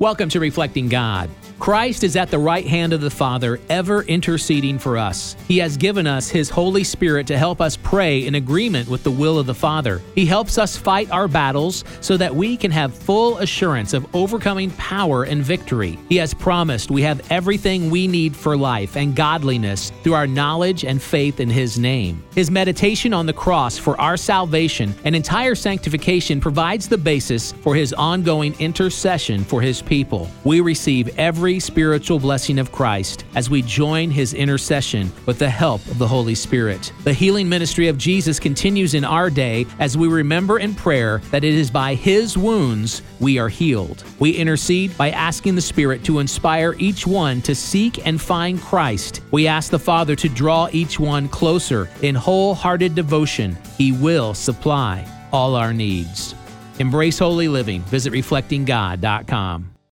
Welcome 0.00 0.28
to 0.28 0.38
Reflecting 0.38 0.88
God. 0.88 1.28
Christ 1.58 2.04
is 2.04 2.14
at 2.14 2.30
the 2.30 2.38
right 2.38 2.66
hand 2.66 2.92
of 2.92 3.00
the 3.00 3.10
Father, 3.10 3.58
ever 3.68 4.02
interceding 4.02 4.78
for 4.78 4.96
us. 4.96 5.34
He 5.48 5.58
has 5.58 5.76
given 5.76 6.06
us 6.06 6.28
His 6.28 6.48
Holy 6.48 6.84
Spirit 6.84 7.26
to 7.26 7.36
help 7.36 7.60
us 7.60 7.76
pray 7.76 8.24
in 8.26 8.36
agreement 8.36 8.88
with 8.88 9.02
the 9.02 9.10
will 9.10 9.38
of 9.40 9.46
the 9.46 9.54
Father. 9.54 10.00
He 10.14 10.24
helps 10.24 10.56
us 10.56 10.76
fight 10.76 11.10
our 11.10 11.26
battles 11.26 11.84
so 12.00 12.16
that 12.16 12.34
we 12.34 12.56
can 12.56 12.70
have 12.70 12.94
full 12.94 13.38
assurance 13.38 13.92
of 13.92 14.06
overcoming 14.14 14.70
power 14.72 15.24
and 15.24 15.42
victory. 15.42 15.98
He 16.08 16.16
has 16.16 16.32
promised 16.32 16.92
we 16.92 17.02
have 17.02 17.28
everything 17.30 17.90
we 17.90 18.06
need 18.06 18.36
for 18.36 18.56
life 18.56 18.96
and 18.96 19.16
godliness 19.16 19.90
through 20.04 20.14
our 20.14 20.28
knowledge 20.28 20.84
and 20.84 21.02
faith 21.02 21.40
in 21.40 21.50
His 21.50 21.76
name. 21.76 22.22
His 22.34 22.52
meditation 22.52 23.12
on 23.12 23.26
the 23.26 23.32
cross 23.32 23.76
for 23.76 24.00
our 24.00 24.16
salvation 24.16 24.94
and 25.04 25.16
entire 25.16 25.56
sanctification 25.56 26.40
provides 26.40 26.88
the 26.88 26.98
basis 26.98 27.50
for 27.50 27.74
His 27.74 27.92
ongoing 27.94 28.54
intercession 28.60 29.42
for 29.42 29.60
His 29.60 29.82
people. 29.82 30.30
We 30.44 30.60
receive 30.60 31.18
every 31.18 31.47
spiritual 31.56 32.18
blessing 32.18 32.58
of 32.58 32.70
Christ 32.70 33.24
as 33.34 33.48
we 33.48 33.62
join 33.62 34.10
his 34.10 34.34
intercession 34.34 35.10
with 35.24 35.38
the 35.38 35.48
help 35.48 35.80
of 35.86 35.98
the 35.98 36.06
Holy 36.06 36.34
Spirit. 36.34 36.92
The 37.04 37.14
healing 37.14 37.48
ministry 37.48 37.88
of 37.88 37.96
Jesus 37.96 38.38
continues 38.38 38.92
in 38.92 39.04
our 39.04 39.30
day 39.30 39.64
as 39.78 39.96
we 39.96 40.08
remember 40.08 40.58
in 40.58 40.74
prayer 40.74 41.22
that 41.30 41.44
it 41.44 41.54
is 41.54 41.70
by 41.70 41.94
his 41.94 42.36
wounds 42.36 43.00
we 43.18 43.38
are 43.38 43.48
healed. 43.48 44.04
We 44.18 44.32
intercede 44.32 44.94
by 44.98 45.10
asking 45.10 45.54
the 45.54 45.62
Spirit 45.62 46.04
to 46.04 46.18
inspire 46.18 46.74
each 46.78 47.06
one 47.06 47.40
to 47.42 47.54
seek 47.54 48.06
and 48.06 48.20
find 48.20 48.60
Christ. 48.60 49.22
We 49.30 49.46
ask 49.46 49.70
the 49.70 49.78
Father 49.78 50.14
to 50.16 50.28
draw 50.28 50.68
each 50.72 51.00
one 51.00 51.28
closer 51.28 51.88
in 52.02 52.14
wholehearted 52.14 52.94
devotion. 52.94 53.56
He 53.78 53.92
will 53.92 54.34
supply 54.34 55.06
all 55.32 55.54
our 55.54 55.72
needs. 55.72 56.34
Embrace 56.78 57.18
holy 57.18 57.48
living. 57.48 57.82
Visit 57.82 58.12
reflectinggod.com. 58.12 59.77